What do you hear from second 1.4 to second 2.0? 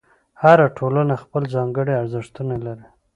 ځانګړي